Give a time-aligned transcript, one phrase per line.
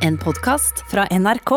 [0.00, 1.50] En podkast fra NRK.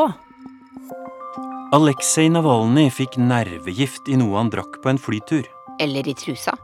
[1.72, 5.46] Aleksej Navalnyj fikk nervegift i noe han drakk på en flytur.
[5.82, 6.56] Eller i trusa.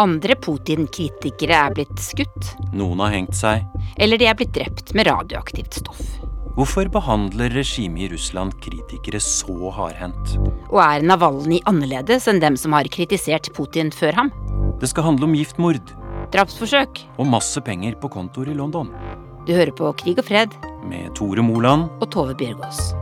[0.00, 2.54] Andre Putin-kritikere er blitt skutt.
[2.74, 3.62] Noen har hengt seg.
[3.96, 6.02] Eller de er blitt drept med radioaktivt stoff.
[6.54, 10.36] Hvorfor behandler regimet i Russland kritikere så hardhendt?
[10.70, 14.32] Og er Navalnyj annerledes enn dem som har kritisert Putin før ham?
[14.80, 15.94] Det skal handle om giftmord
[16.34, 17.04] Drapsforsøk.
[17.18, 18.88] og masse penger på kontoer i London.
[19.46, 20.54] Du hører på Krig og fred
[20.88, 22.94] med Tore Moland og Tove Bjørgaas.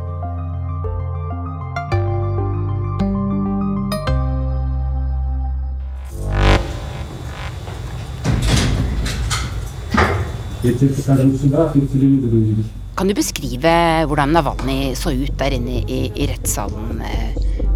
[12.96, 13.72] Kan du beskrive
[14.06, 17.30] hvordan Navalny så ut der inne i, i rettssalen eh,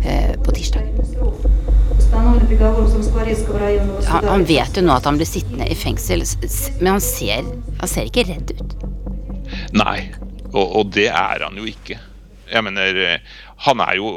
[0.06, 0.86] eh på tirsdag?
[4.06, 6.22] Han, han, vet jo nå at han blir sittende i fengsel,
[6.78, 7.42] men han ser,
[7.80, 8.95] han ser ikke redd ut.
[9.76, 10.08] Nei,
[10.52, 11.98] og, og det er han jo ikke.
[12.46, 14.10] Jeg mener, eh, han er jo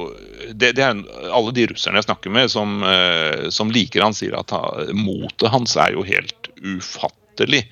[0.53, 1.00] det, det er
[1.33, 4.53] Alle de russerne jeg snakker med som, eh, som liker han, sier at
[4.98, 7.66] motet hans er jo helt ufattelig.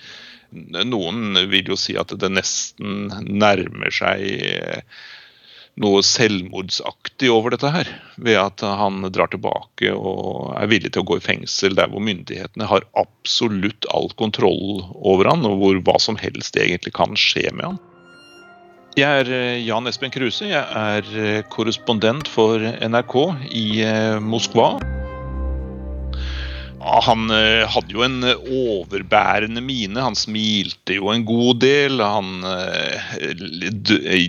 [0.87, 4.81] Noen vil jo si at det nesten nærmer seg eh,
[5.77, 7.89] noe selvmordsaktig over dette her.
[8.15, 12.03] Ved at han drar tilbake og er villig til å gå i fengsel der hvor
[12.05, 17.51] myndighetene har absolutt all kontroll over han, og hvor hva som helst egentlig kan skje
[17.51, 17.79] med han.
[18.97, 20.47] Jeg er eh, Jan Espen Kruse.
[20.49, 23.17] Jeg er eh, korrespondent for NRK
[23.53, 24.71] i eh, Moskva.
[26.79, 30.01] Han eh, hadde jo en eh, overbærende mine.
[30.01, 32.01] Han smilte jo en god del.
[32.01, 33.31] Han eh,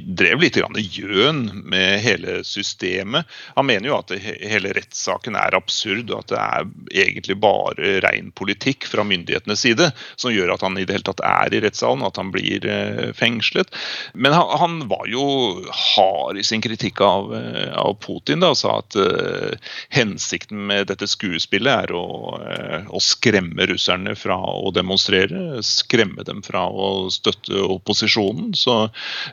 [0.08, 3.28] drev litt gjøn med hele systemet.
[3.58, 8.32] Han mener jo at hele rettssaken er absurd, og at det er egentlig bare ren
[8.32, 12.02] politikk fra myndighetenes side som gjør at han i det hele tatt er i rettssalen,
[12.02, 12.64] og at han blir
[13.18, 13.72] fengslet.
[14.14, 15.24] Men han, var jo
[15.74, 17.32] hard i sin kritikk av,
[18.00, 18.94] Putin da, og sa at
[19.92, 26.66] hensikten med dette skuespillet er å, å skremme russerne fra å demonstrere, skremme dem fra
[26.68, 28.52] å støtte opposisjonen.
[28.58, 28.76] Så,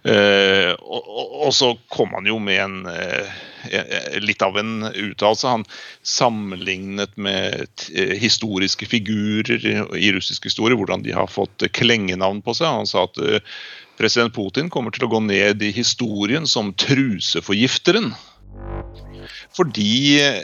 [0.04, 1.10] eh, og,
[1.46, 3.32] og, så kom han jo med en eh,
[3.70, 5.56] eh, litt av en uttalelse.
[5.56, 5.66] Han
[6.06, 9.66] sammenlignet med eh, historiske figurer
[9.98, 12.70] i, russisk historie, hvordan de har fått klengenavn på seg.
[12.82, 13.42] Han sa at eh,
[14.00, 18.14] president Putin kommer til å gå ned i historien som truseforgifteren.
[19.56, 20.42] Fordi eh,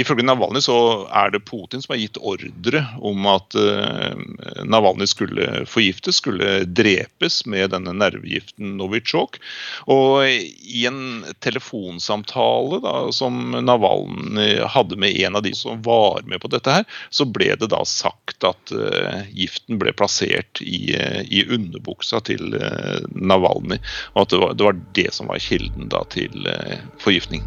[0.00, 0.76] ifølge Navalny så
[1.12, 7.46] er det Putin som har gitt ordre om at Navalnyj Navalny skulle forgiftes, skulle drepes
[7.46, 9.38] med denne nervegiften Novichok.
[9.86, 16.40] Og i en telefonsamtale da, som Navalny hadde med en av de som var med
[16.42, 21.22] på dette her, så ble det da sagt at eh, giften ble plassert i, eh,
[21.30, 23.78] i underbuksa til Navalnyj, Navalny.
[24.14, 27.46] Og at det var, det var det som var kilden da til eh, forgiftning.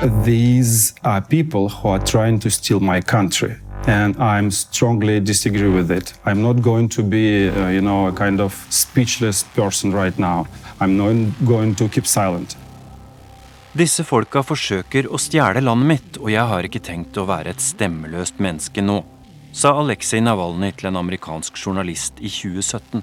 [0.00, 3.56] These are people who are trying to steal my country.
[3.88, 6.12] And I'm strongly disagree with it.
[6.24, 10.46] I'm not going to be, uh, you know, a kind of speechless person right now.
[10.78, 12.56] I'm not going to keep silent.
[13.74, 17.62] Disse folka forsøker å stjele landet mitt, og jeg har ikke tenkt å være et
[17.62, 19.02] stemmeløst menneske nå,
[19.50, 23.02] sa Aleksej Navalnyj til en amerikansk journalist i 2017.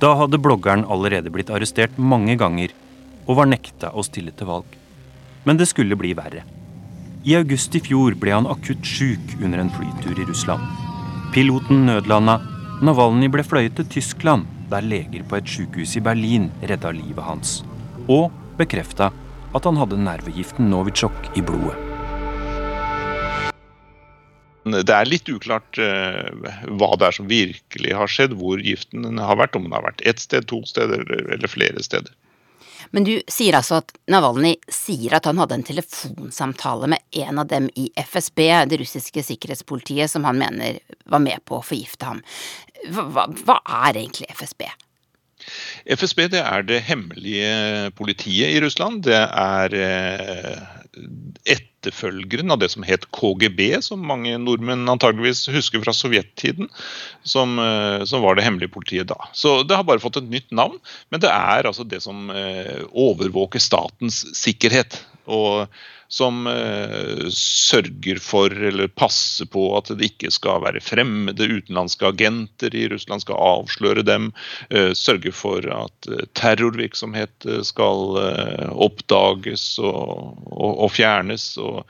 [0.00, 2.72] Da hadde bloggeren allerede blitt arrestert mange ganger
[3.26, 4.81] og var nekta å stille til valg.
[5.44, 6.44] Men det skulle bli verre.
[7.26, 10.62] I august i fjor ble han akutt sjuk under en flytur i Russland.
[11.34, 12.40] Piloten nødlanda.
[12.82, 17.60] Navalnyj ble fløyet til Tyskland, der leger på et sykehus i Berlin redda livet hans.
[18.10, 19.12] Og bekrefta
[19.52, 21.78] at han hadde nervegiften Novitsjok i blodet.
[24.62, 29.38] Det er litt uklart eh, hva det er som virkelig har skjedd, hvor giften har
[29.40, 29.56] vært.
[29.58, 32.14] Om den har vært ett sted, to steder eller, flere steder.
[32.92, 37.48] Men du sier altså at Navalnyj sier at han hadde en telefonsamtale med en av
[37.48, 42.20] dem i FSB, det russiske sikkerhetspolitiet, som han mener var med på å forgifte ham.
[42.92, 44.66] Hva, hva, er egentlig FSB?
[45.96, 49.02] FSB det er det hemmelige politiet i Russland.
[49.08, 50.81] Det er eh,
[51.48, 56.68] etterfølgeren av det som het KGB, som mange nordmenn antageligvis husker fra sovjettiden.
[57.24, 59.16] Som, eh, som var det hemmelige politiet da.
[59.32, 60.78] Så det har bare fått et nytt navn.
[61.10, 65.00] Men det er altså det som eh, overvåker statens sikkerhet.
[65.26, 65.68] Og
[66.12, 72.74] som eh, sørger for eller passer på at det ikke skal være fremmede utenlandske agenter
[72.76, 74.28] i Russland, skal avsløre dem.
[74.68, 81.48] Eh, sørge for at eh, terrorvirksomhet eh, skal eh, oppdages og, og, og fjernes.
[81.56, 81.80] Og,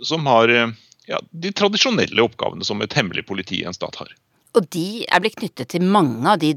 [0.00, 0.72] som har eh,
[1.12, 4.16] ja, de tradisjonelle oppgavene som et hemmelig politi i en stat har.
[4.56, 6.54] Og de er blitt knyttet til mange av de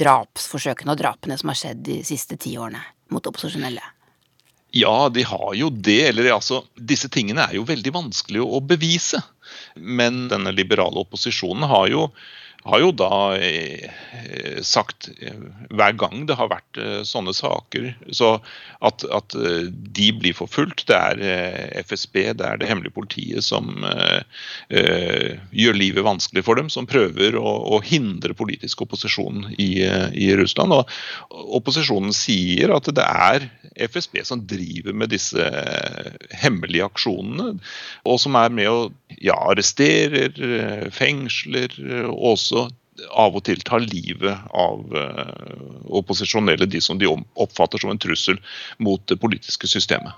[0.00, 2.80] drapsforsøkene og drapene som har skjedd de siste ti årene
[3.12, 3.84] mot opposisjonelle.
[4.72, 6.00] Ja, de har jo det.
[6.08, 9.20] Eller altså, disse tingene er jo veldig vanskelig å bevise.
[9.76, 12.06] Men denne liberale opposisjonen har jo
[12.62, 13.90] har jo da eh,
[14.62, 15.38] sagt eh,
[15.74, 18.36] hver gang det har vært eh, sånne saker, så
[18.82, 20.84] at, at de blir forfulgt.
[20.90, 24.22] Det er FSB, det er det hemmelige politiet som uh,
[25.54, 26.66] gjør livet vanskelig for dem.
[26.72, 30.74] Som prøver å, å hindre politisk opposisjon i, i, Russland.
[30.74, 33.46] Og opposisjonen sier at det er
[33.86, 35.46] FSB som driver med disse
[36.42, 37.54] hemmelige aksjonene,
[38.02, 38.80] og som er med å
[39.22, 40.34] ja, arresterer,
[40.90, 41.78] fengsler,
[42.10, 42.78] også også
[43.16, 48.38] av og til tar livet av uh, opposisjonelle, de som de oppfatter som en trussel
[48.78, 50.12] mot det politiske systemet.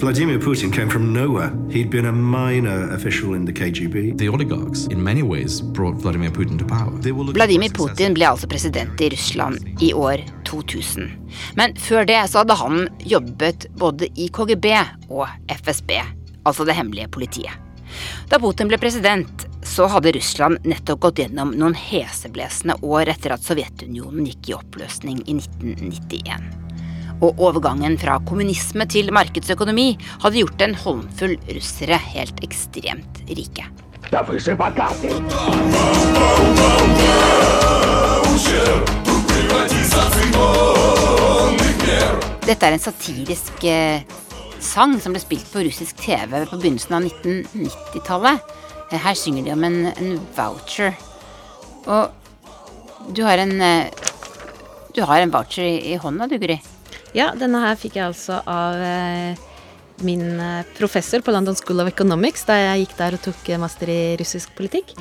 [0.00, 1.52] Vladimir Putin came from nowhere.
[1.70, 4.16] He'd been a minor official in the KGB.
[4.18, 6.90] The oligarchs in many ways brought Vladimir Putin to power.
[7.34, 11.10] Vladimir Putin ble altså president i Russland i år 2000.
[11.54, 14.72] Men før det så hadde han jobbet både i KGB
[15.10, 15.92] og FSB,
[16.48, 17.69] altså det hemmelige politiet.
[18.30, 23.44] Da Putin ble president, så hadde Russland nettopp gått gjennom noen heseblesende år etter at
[23.44, 26.48] Sovjetunionen gikk i oppløsning i 1991.
[27.20, 29.92] Og overgangen fra kommunisme til markedsøkonomi
[30.22, 33.68] hadde gjort en håndfull russere helt ekstremt rike.
[42.50, 44.00] Dette er en satirisk eh,
[44.64, 48.56] sang som ble spilt på russisk TV på begynnelsen av 1990-tallet.
[48.90, 50.96] Her synger de om en, en, voucher.
[51.86, 52.10] Og
[53.14, 53.54] du har en
[54.94, 56.58] Du har en voucher i, i hånda, du, Guri?
[57.14, 59.38] Ja, denne her fikk jeg altså av eh,
[60.02, 63.90] min eh, professor på London School of Economics da jeg gikk der og tok master
[63.90, 64.94] i russisk politikk.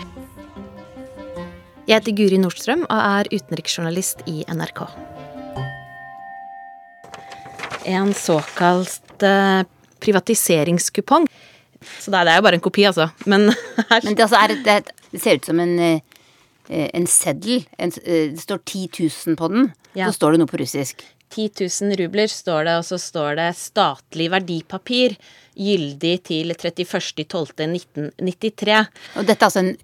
[1.90, 4.84] Jeg heter Guri Nordstrøm og er utenriksjournalist i NRK.
[7.90, 9.68] En såkalt eh,
[10.00, 11.28] privatiseringskupong
[11.80, 13.10] så det er jo bare en kopi, altså.
[13.26, 13.42] Men,
[14.04, 14.74] Men det, altså et, det,
[15.12, 16.00] det, ser ut som en, eh,
[16.70, 17.68] en seddel.
[17.80, 19.72] En, eh, det står 10 000 på den.
[19.96, 20.06] Ja.
[20.10, 20.96] Så står det noe på russisk.
[21.30, 25.16] 10 000 rubler står det, og så står det 'statlig verdipapir',
[25.60, 28.86] gyldig til 31.12.1993.
[29.16, 29.78] Og dette er altså en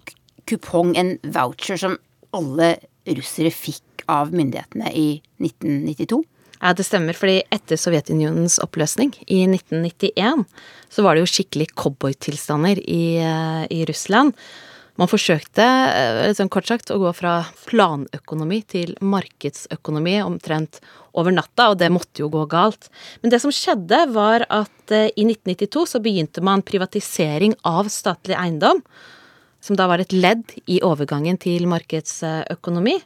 [0.46, 1.98] kupong, en voucher, som
[2.34, 6.24] alle russere fikk av myndighetene i 1992?
[6.60, 10.46] Ja, det stemmer, fordi etter Sovjetunionens oppløsning i 1991,
[10.92, 14.32] så var det jo skikkelig cowboytilstander i, eh, i Russland.
[14.96, 15.64] Man forsøkte,
[16.30, 20.80] liksom kort sagt, å gå fra planøkonomi til markedsøkonomi omtrent
[21.12, 22.88] over natta, og det måtte jo gå galt.
[23.20, 28.38] Men det som skjedde, var at eh, i 1992 så begynte man privatisering av statlig
[28.40, 28.80] eiendom,
[29.60, 32.96] som da var et ledd i overgangen til markedsøkonomi.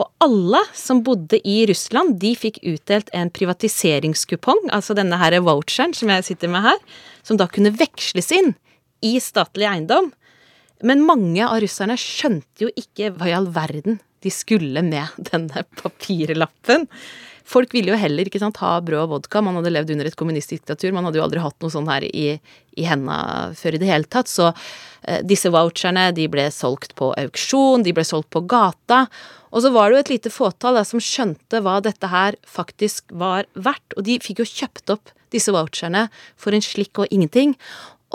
[0.00, 5.94] Og alle som bodde i Russland, de fikk utdelt en privatiseringskupong, altså denne her voucheren
[5.94, 6.80] som jeg sitter med her,
[7.22, 8.54] som da kunne veksles inn
[9.04, 10.10] i statlig eiendom.
[10.84, 15.64] Men mange av russerne skjønte jo ikke hva i all verden de skulle med denne
[15.78, 16.88] papirlappen.
[17.44, 19.42] Folk ville jo heller ikke sant, ha brød og vodka.
[19.44, 20.94] Man hadde levd under et kommunistdiktatur.
[20.96, 22.38] Man hadde jo aldri hatt noe sånn her i,
[22.80, 24.30] i henda før i det hele tatt.
[24.32, 29.04] Så eh, disse voucherne de ble solgt på auksjon, de ble solgt på gata.
[29.52, 33.46] Og så var det jo et lite fåtall som skjønte hva dette her faktisk var
[33.52, 33.98] verdt.
[33.98, 36.08] Og de fikk jo kjøpt opp disse voucherne
[36.40, 37.54] for en slikk og ingenting.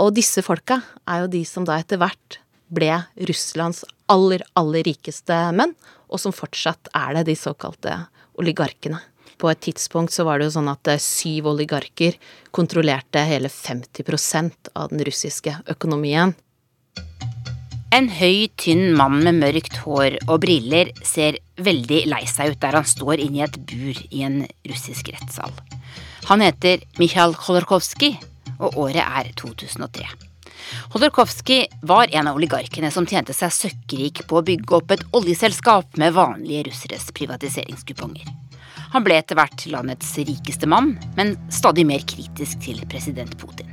[0.01, 2.41] Og disse folka er jo de som da etter hvert
[2.73, 2.91] ble
[3.29, 5.75] Russlands aller, aller rikeste menn,
[6.09, 7.95] og som fortsatt er det, de såkalte
[8.39, 9.01] oligarkene.
[9.39, 12.17] På et tidspunkt så var det jo sånn at eh, syv oligarker
[12.55, 16.35] kontrollerte hele 50% av den russiske økonomien.
[17.95, 22.77] En høy, tynn mann med mørkt hår og briller ser veldig lei seg ut der
[22.77, 25.55] han står inne i et bur i en russisk rettssal.
[26.29, 28.19] Han heter Mikhail Kholorkovskij,
[28.59, 30.05] og året er 2003.
[30.93, 35.97] Kholorkovskij var en av oligarkene som tjente seg søkkrik på å bygge opp et oljeselskap
[35.97, 38.29] med vanlige russeres privatiseringskuponger.
[38.93, 43.69] Han ble etter hvert landets rikeste mann, men stadig mer kritisk til president Putin.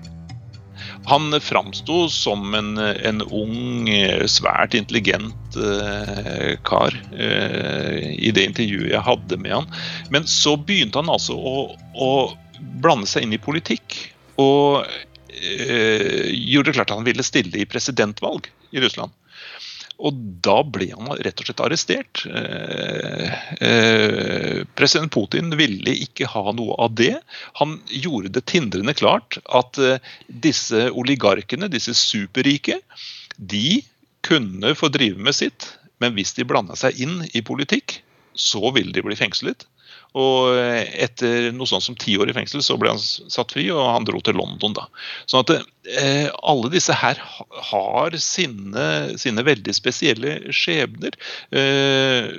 [1.06, 3.88] Han framsto som en, en, ung,
[4.26, 9.68] svært intelligent eh, kar eh, i det intervjuet jeg hadde med han.
[10.10, 12.10] Men så begynte han altså å, å
[12.82, 14.00] blande seg inn i politikk.
[14.42, 19.14] Og eh, gjorde det klart at han ville stille i presidentvalg i Russland.
[19.96, 22.22] Og da ble han rett og slett arrestert.
[22.28, 27.14] Eh, eh, president Putin ville ikke ha noe av det.
[27.62, 32.80] Han gjorde det tindrende klart at eh, disse oligarkene, disse superrike,
[33.36, 33.80] de
[34.26, 35.70] kunne få drive med sitt,
[36.02, 38.00] men hvis de blanda seg inn i politikk,
[38.36, 39.64] så ville de bli fengslet.
[40.16, 43.82] Og etter noe sånt som ti år i fengsel, så ble han satt fri, og
[43.84, 44.86] han dro til London da.
[45.28, 47.20] Sånn at eh, alle disse her
[47.70, 48.86] har sine,
[49.20, 51.18] sine veldig spesielle skjebner.
[51.50, 52.30] Eh,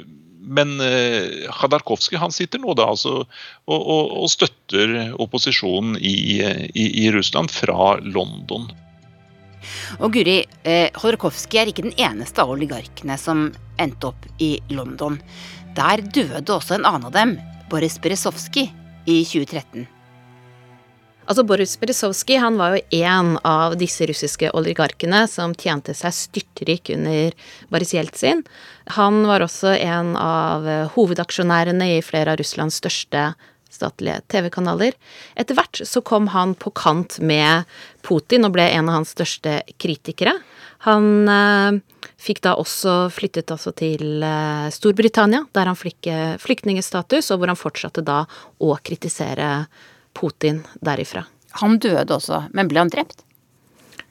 [0.47, 6.39] men eh, Khadarkovskij han sitter nå da altså og, og, og støtter opposisjonen i,
[6.71, 8.69] i, i, Russland fra London.
[9.99, 13.49] Og Guri, eh, Khodorkovskij er ikke den eneste av oligarkene som
[13.81, 15.19] endte opp i London.
[15.77, 17.37] Der døde også en annen av dem,
[17.69, 18.73] Boris Berezovskij
[19.05, 19.87] i 2013.
[21.27, 26.93] Altså Boris Berezovskij han var jo en av disse russiske oligarkene som tjente seg styrtrik
[26.95, 27.35] under
[27.67, 28.45] Boris Jeltsin.
[28.95, 33.33] Han var også en av hovedaksjonærene i flere av Russlands største
[33.67, 34.95] statlige TV-kanaler.
[35.35, 37.67] Etter hvert så kom han på kant med
[38.07, 40.37] Putin og ble en av hans største kritikere.
[40.85, 41.79] Han eh,
[42.21, 47.53] fikk da også flyttet altså til eh, Storbritannia, der han fikk eh, flyktningstatus, og hvor
[47.53, 48.23] han fortsatte da
[48.61, 49.67] å kritisere
[50.17, 51.25] Putin derifra.
[51.63, 53.23] Han døde også, men ble han drept?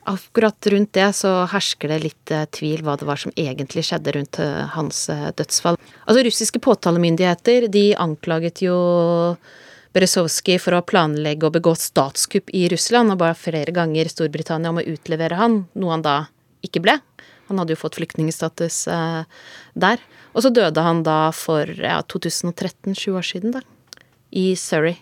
[0.07, 4.17] Akkurat rundt det så hersker det litt eh, tvil hva det var som egentlig skjedde
[4.17, 5.05] rundt eh, hans
[5.39, 5.79] dødsfall.
[6.03, 8.77] Altså Russiske påtalemyndigheter de anklaget jo
[9.95, 14.81] Berezovskij for å planlegge og begå statskupp i Russland, og bare flere ganger Storbritannia om
[14.81, 16.17] å utlevere han, noe han da
[16.67, 16.97] ikke ble.
[17.47, 19.23] Han hadde jo fått flyktningstatus eh,
[19.79, 20.03] der.
[20.35, 23.63] Og så døde han da for ja, 2013, sju år siden, da.
[24.35, 24.99] I Surrey.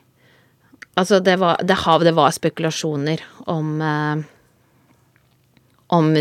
[0.95, 4.24] Altså, det var, det, det var spekulasjoner om, eh,
[5.95, 6.13] om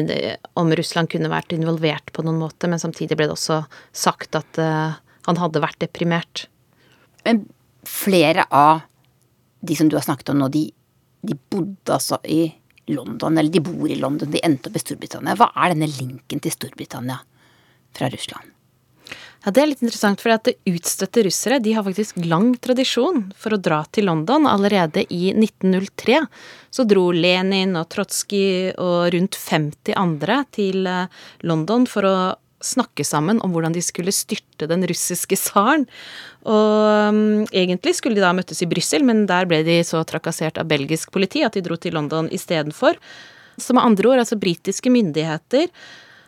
[0.54, 4.58] om, Russland kunne vært involvert på noen måte, men samtidig ble det også sagt at
[4.58, 4.96] eh,
[5.28, 6.48] han hadde vært deprimert.
[7.24, 7.46] Men
[7.88, 8.82] flere av
[9.64, 10.66] de som du har snakket om nå, de,
[11.24, 12.48] de bodde altså i
[12.92, 15.36] London, eller de bor i London, de endte opp i Storbritannia.
[15.38, 17.20] Hva er denne linken til Storbritannia
[17.96, 18.50] fra Russland?
[19.44, 23.52] Ja, Det er litt interessant, for at utstøtte russere de har faktisk lang tradisjon for
[23.52, 24.48] å dra til London.
[24.48, 26.22] Allerede i 1903
[26.72, 31.12] så dro Lenin og Trotskij og rundt 50 andre til eh,
[31.44, 32.16] London for å
[32.64, 35.86] snakke sammen om hvordan de skulle styrte den russiske tsaren.
[36.48, 40.60] Og um, egentlig skulle de da møttes i Brussel, men der ble de så trakassert
[40.60, 42.98] av belgisk politi at de dro til London istedenfor.
[43.60, 45.68] Så med andre ord, altså britiske myndigheter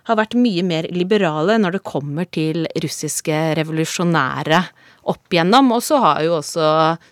[0.06, 4.60] har vært mye mer liberale når det kommer til russiske revolusjonære
[5.10, 5.72] opp igjennom.
[5.74, 6.68] Og så har jo også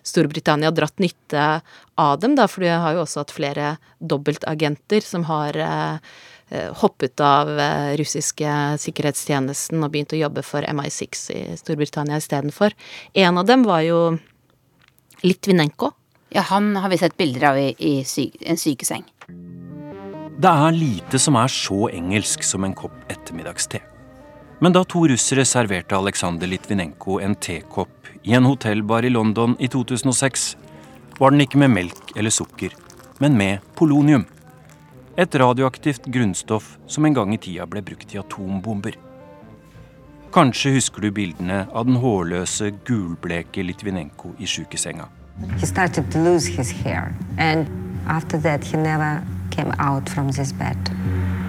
[0.06, 1.48] Storbritannia dratt nytte
[2.00, 6.14] av dem, da, for de har jo også hatt flere dobbeltagenter som har eh,
[6.80, 8.50] hoppet av eh, russiske
[8.82, 12.76] sikkerhetstjenesten og begynte å jobbe for MI6 i Storbritannia istedenfor.
[13.14, 14.00] En av dem var jo
[15.24, 15.92] Litvinenko.
[16.34, 19.04] Ja, han har vi sett bilder av i, i syk, en sykeseng.
[20.34, 23.80] Det er lite som er så engelsk som en kopp ettermiddagste.
[24.60, 29.68] Men da to russere serverte Aleksandr Litvinenko en tekopp i en hotellbar i London i
[29.70, 30.56] 2006,
[31.18, 32.74] var den ikke med melk eller sukker,
[33.22, 34.24] men med polonium.
[35.16, 38.96] Et radioaktivt grunnstoff som en gang i tida ble brukt i atombomber.
[40.34, 45.06] Kanskje husker du bildene av den hårløse, gulbleke Litvinenko i sjukesenga.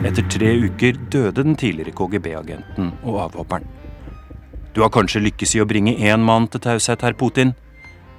[0.05, 3.65] Etter tre uker døde den tidligere KGB-agenten og avhopperen.
[4.77, 7.57] Du har kanskje lykkes i å bringe én mann til taushet, herr Putin,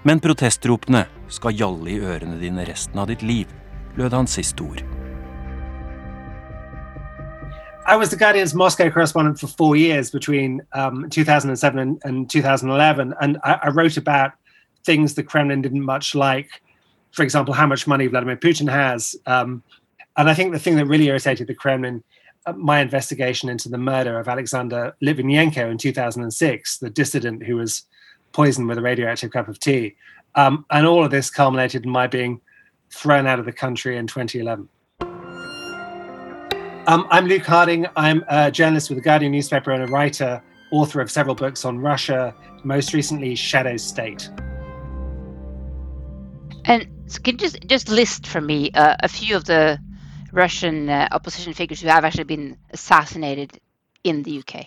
[0.02, 3.46] men protestropene skal gjalle i ørene dine resten av ditt liv,
[3.94, 4.95] lød hans siste ord.
[7.86, 13.14] I was the Guardian's Moscow correspondent for four years between um, 2007 and, and 2011,
[13.20, 14.32] and I, I, wrote about
[14.84, 16.50] things the Kremlin didn't much like.
[17.12, 19.14] For example, how much money Vladimir Putin has.
[19.26, 19.62] Um,
[20.16, 22.02] and I think the thing that really irritated the Kremlin,
[22.46, 27.84] uh, my investigation into the murder of Alexander Litvinenko in 2006, the dissident who was
[28.32, 29.94] poisoned with a radioactive cup of tea.
[30.34, 32.40] Um, and all of this culminated in my being
[32.90, 34.68] thrown out of the country in 2011.
[36.88, 37.84] Um, I'm Luke Harding.
[37.96, 40.40] I'm a journalist with the Guardian newspaper and a writer,
[40.70, 44.30] author of several books on Russia, most recently Shadow State.
[46.64, 49.80] And so can you just just list for me uh, a few of the
[50.30, 53.58] Russian uh, opposition figures who have actually been assassinated
[54.04, 54.66] in the UK?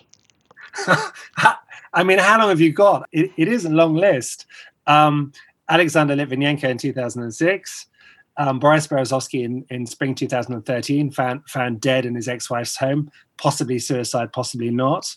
[1.94, 3.08] I mean, how long have you got?
[3.14, 4.46] it, it is a long list.
[4.88, 5.32] Um,
[5.70, 7.86] Alexander Litvinenko in 2006,
[8.40, 13.78] um, Boris Berezovsky in, in spring 2013 found found dead in his ex-wife's home, possibly
[13.78, 15.16] suicide, possibly not.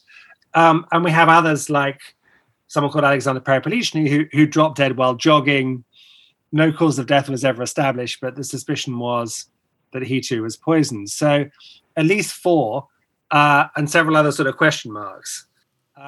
[0.55, 2.01] Um, and we have others like
[2.67, 5.85] someone called Alexander Peripolichny who, who dropped dead while jogging.
[6.51, 9.49] No cause of death was ever established, but the suspicion was
[9.93, 11.09] that he too was poisoned.
[11.09, 11.47] So
[11.97, 12.89] at least four.
[13.33, 15.47] uh, and several other sort of question marks.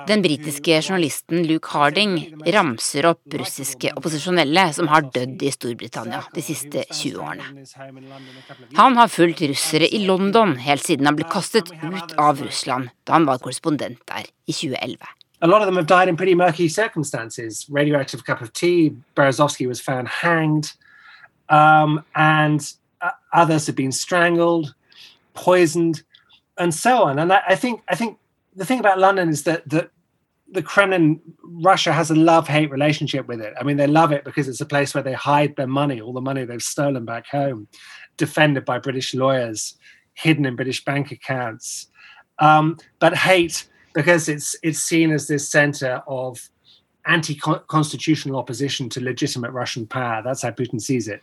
[0.08, 2.16] Den britiske journalisten Luke Harding
[2.54, 7.64] ramser opp russiske opposisjonelle som har dødd i Storbritannia de siste 20 årene.
[8.78, 13.14] Han har fulgt russere i London helt siden han ble kastet ut av Russland da
[13.18, 14.98] han var korrespondent der i 2011.
[15.42, 17.66] A lot of them have died in pretty murky circumstances.
[17.68, 20.72] Radioactive cup of tea, Berezovsky was found hanged,
[21.50, 22.60] um, and
[23.02, 24.74] uh, others have been strangled,
[25.34, 26.02] poisoned,
[26.56, 27.18] and so on.
[27.18, 28.16] And I, I think I think
[28.54, 29.90] the thing about London is that that
[30.50, 33.54] the Kremlin, Russia has a love-hate relationship with it.
[33.58, 36.12] I mean, they love it because it's a place where they hide their money, all
[36.12, 37.66] the money they've stolen back home,
[38.16, 39.76] defended by British lawyers,
[40.14, 41.88] hidden in British bank accounts.
[42.38, 46.48] Um, but hate because it's it's seen as this center of
[47.06, 50.22] anti-constitutional opposition to legitimate Russian power.
[50.22, 51.22] That's how Putin sees it.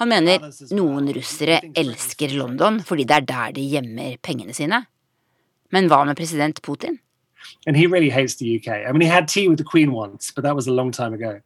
[0.00, 0.40] Han mener
[0.72, 4.86] noen russere elsker London fordi det er der de gjemmer pengene sine.
[5.70, 6.98] Men hva med president Putin?
[7.66, 8.68] And he really hates the UK.
[8.86, 11.14] I mean, he had tea with the Queen once, but that was a long time
[11.14, 11.40] ago.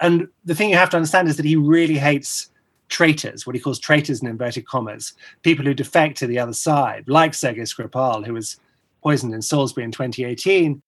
[0.00, 2.50] And the thing you have to understand is that he really hates
[2.88, 7.04] traitors, what he calls traitors in inverted commas, people who defect to the other side,
[7.06, 8.56] like Sergei Skripal, who was
[9.02, 10.82] poisoned in Salisbury in 2018.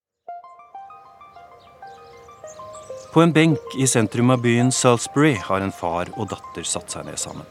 [3.12, 7.06] På en benk i sentrum av byen Salisbury har en far og datter satt seg
[7.08, 7.46] ned sammen.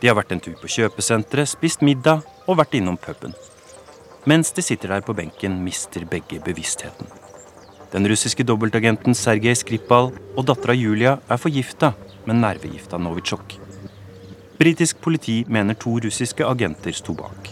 [0.00, 3.36] De har vært en tur på kjøpesenteret, spist middag og vært innom puben.
[4.28, 7.08] Mens de sitter der på benken, mister begge bevisstheten.
[7.90, 11.94] Den russiske dobbeltagenten Sergej Skripal og dattera Julia er forgifta
[12.28, 13.56] med nervegifta Novitsjok.
[14.60, 17.48] Britisk politi mener to russiske agenter sto bak.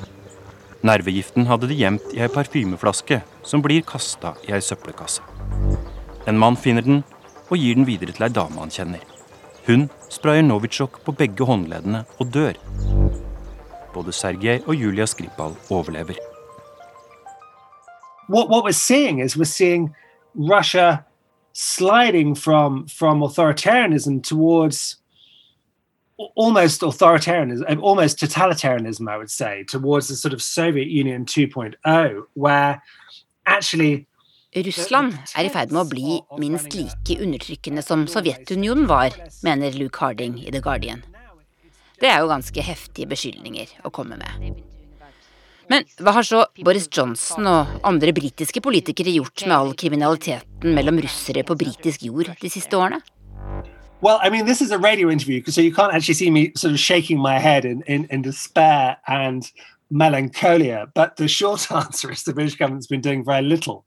[0.85, 5.25] Nervegiften hadde de gjemt i ei parfymeflaske som blir kasta i ei søppelkasse.
[6.29, 7.03] En mann finner den
[7.49, 9.01] og gir den videre til ei dame han kjenner.
[9.65, 12.61] Hun sprayer Novitsjok på begge håndleddene og dør.
[13.97, 16.28] Både Sergej og Julia Skripal overlever.
[18.29, 19.95] What what we're seeing is we're seeing
[20.35, 21.05] Russia
[21.53, 24.97] sliding from from authoritarianism towards
[26.35, 32.83] almost authoritarianism, almost totalitarianism, I would say, towards the sort of Soviet Union 2.0, where
[33.47, 34.07] actually
[34.55, 39.15] Russland er i ferd med å bli minst like undertrykkende som Sovjetunionen var,
[39.45, 41.05] mener Luke Harding i The Guardian.
[42.01, 44.59] Det er jo ganske heftige beskyldninger å komme med.
[45.69, 51.01] Men hva har så Boris Johnson og andre britiske politikere gjort med all kriminaliteten mellom
[51.05, 53.03] russere på britisk jord de siste årene?
[54.01, 56.73] Well, I mean, this is a radio interview, so you can't actually see me sort
[56.73, 59.51] of shaking my head in, in, in despair and
[59.91, 60.87] melancholia.
[60.95, 63.85] But the short answer is the British government's been doing very little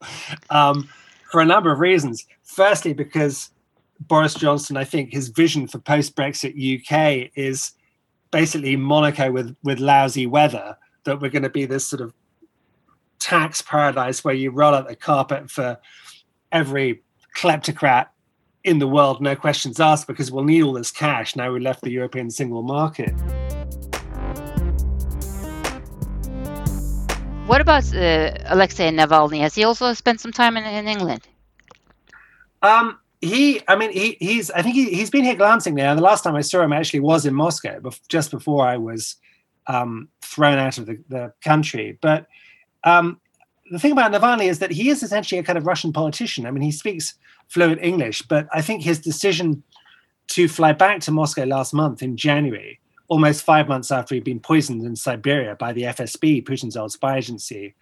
[0.50, 0.90] um,
[1.32, 2.28] for a number of reasons.
[2.44, 3.50] Firstly, because
[4.02, 7.72] Boris Johnson, I think his vision for post Brexit UK is
[8.32, 12.14] basically Monaco with, with lousy weather that we're going to be this sort of
[13.20, 15.80] tax paradise where you roll out the carpet for
[16.52, 17.02] every
[17.36, 18.08] kleptocrat
[18.64, 21.82] in the world, no questions asked, because we'll need all this cash now we left
[21.82, 23.12] the European single market.
[27.48, 29.40] What about uh, Alexei Navalny?
[29.40, 31.28] Has he also spent some time in, in England?
[32.62, 35.94] Um, he, I mean, he, he's, I think he, he's been here glancing now.
[35.96, 39.18] The last time I saw him actually was in Moscow, just before I was
[39.68, 41.98] um, thrown out of the, the country.
[42.02, 42.28] But
[42.84, 43.20] um,
[43.72, 46.46] the thing about Navalny is that he is essentially a kind of Russian politician.
[46.46, 47.16] I mean, he speaks
[47.48, 49.64] fluent English, but I think his decision
[50.30, 54.40] to fly back to Moscow last month in January, almost five months after he'd been
[54.40, 57.76] poisoned in Siberia by the FSB, Putin's old spy agency,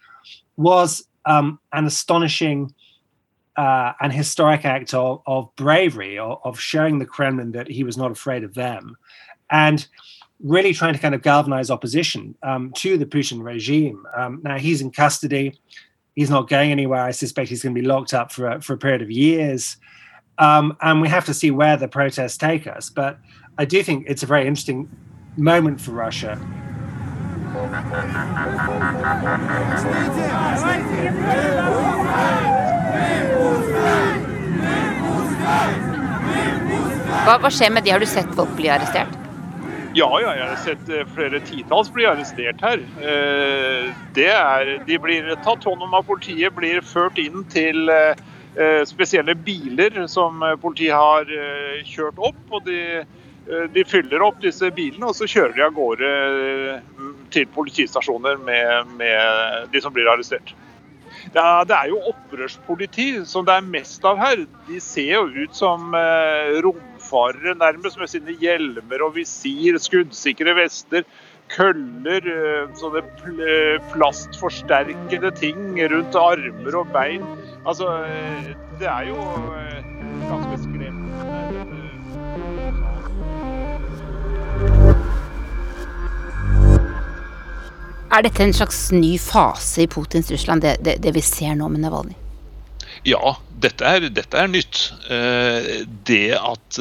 [0.56, 2.74] was um, an astonishing
[3.56, 7.96] uh, and historic act of, of bravery, of, of showing the Kremlin that he was
[7.96, 8.96] not afraid of them.
[9.50, 9.86] And
[10.42, 14.04] really trying to kind of galvanize opposition um, to the Putin regime.
[14.16, 15.58] Um, now he's in custody.
[16.14, 17.02] He's not going anywhere.
[17.02, 19.76] I suspect he's going to be locked up for a, for a period of years.
[20.38, 22.88] Um, and we have to see where the protests take us.
[22.90, 23.18] But
[23.58, 24.88] I do think it's a very interesting
[25.36, 26.38] moment for Russia.
[37.20, 37.92] Hva, hva skjer med de?
[37.92, 39.19] Har du sett folk bli arrestert?
[39.90, 42.82] Ja, ja, jeg har sett eh, flere titalls bli arrestert her.
[43.02, 43.88] Eh,
[44.22, 49.98] er, de blir tatt hånd om av politiet, blir ført inn til eh, spesielle biler
[50.10, 51.26] som politiet har
[51.88, 52.40] kjørt opp.
[52.54, 53.02] og de,
[53.74, 56.10] de fyller opp disse bilene og så kjører de av gårde
[57.34, 60.54] til politistasjoner med, med de som blir arrestert.
[61.34, 64.46] Er, det er, jo opprørspoliti som det er mest av her.
[64.68, 66.78] De ser jo ut som eh, rom
[67.10, 71.02] luftfarere nærmest med sine hjelmer og visir, skuddsikre vester,
[71.50, 73.02] køller, eh, sånne
[73.92, 77.22] plastforsterkede ting rundt armer og bein.
[77.66, 79.16] Altså, eh, det er jo
[79.56, 79.82] eh,
[80.28, 80.98] ganske skremmende.
[88.12, 91.68] Er dette en slags ny fase i Putins Russland, det, det, det vi ser nå
[91.68, 92.16] med Navalnyj?
[93.06, 94.80] Ja, dette er, dette er nytt.
[96.08, 96.80] Det at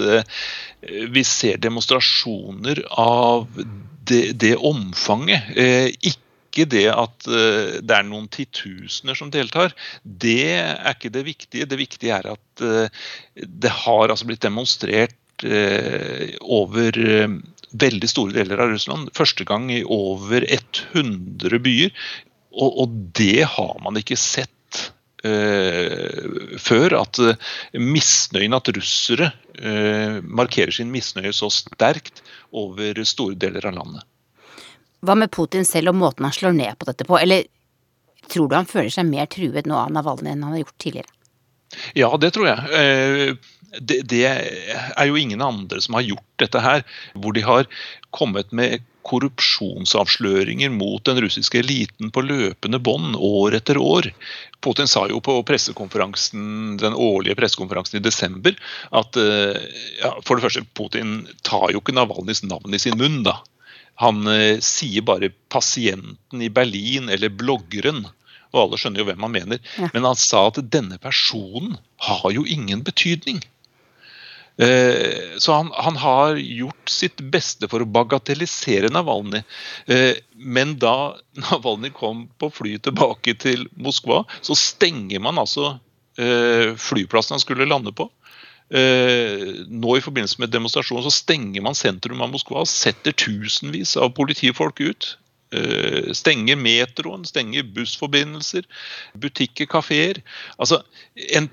[1.13, 3.46] vi ser demonstrasjoner av
[4.10, 5.54] det, det omfanget.
[6.00, 9.76] Ikke ikke det at eh, det er noen titusener som deltar.
[10.04, 11.70] Det er ikke det viktige.
[11.70, 12.89] Det viktige er at eh,
[13.38, 16.98] det har altså blitt demonstrert over
[17.80, 19.08] veldig store deler av Russland.
[19.15, 21.94] Første gang i over 100 byer.
[22.60, 24.52] Og, det har man ikke sett
[25.20, 32.22] før at uh, misnøyen, at russere uh, markerer sin misnøye så sterkt
[32.56, 34.06] over store deler av landet.
[35.04, 37.48] Hva med Putin selv og måten han slår ned på dette på, eller
[38.32, 41.16] tror du han føler seg mer truet nå av Navalnyj enn han har gjort tidligere?
[42.00, 43.36] Ja, det tror jeg.
[43.78, 47.68] Det, det, er jo ingen andre som har gjort dette her, hvor de har
[48.16, 48.80] kommet med
[49.10, 54.10] korrupsjonsavsløringer mot den russiske eliten på løpende bånd år etter år.
[54.62, 58.58] Putin sa jo på pressekonferansen, den årlige pressekonferansen i desember
[58.92, 59.62] at eh,
[60.02, 63.22] ja, for det første, Putin tar jo ikke Navalnyjs navn i sin munn.
[63.26, 63.40] da.
[64.04, 68.06] Han eh, sier bare 'pasienten i Berlin' eller 'bloggeren'.
[68.50, 69.60] Og alle skjønner jo hvem han mener.
[69.78, 69.90] Ja.
[69.94, 71.78] Men han sa at denne personen
[72.08, 73.44] har jo ingen betydning.
[74.62, 79.39] Eh, så han, han, har gjort sitt beste for å bagatellisere Navalny.
[79.88, 85.78] Eh, men da Navalny kom på flyet tilbake til Moskva, så stenger man altså
[86.19, 88.12] eh, flyplassen han skulle lande på.
[88.69, 94.84] Nå i forbindelse med demonstrasjonen så stenger man sentrum av Moskva setter tusenvis av politifolk
[94.84, 95.08] ut.
[96.13, 98.67] Stenger metroen, stenger bussforbindelser,
[99.17, 100.22] butikker, kafeer.
[100.62, 100.84] Altså,
[101.34, 101.50] en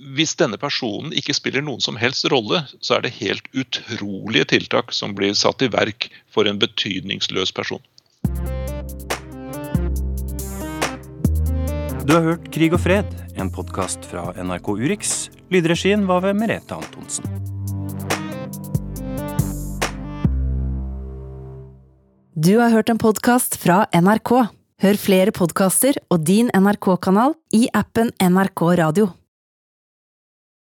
[0.00, 4.94] hvis denne personen ikke spiller noen som helst rolle, så er det helt utrolige tiltak
[4.96, 7.82] som blir satt i verk for en betydningsløs person.
[12.00, 15.28] Du har hørt Krig og fred, en podkast fra NRK Urix.
[15.52, 17.28] Lydregien var ved Merete Antonsen.
[22.40, 24.32] Du har hørt en podkast fra NRK.
[24.80, 29.10] Hør flere podkaster og din NRK-kanal i appen NRK Radio.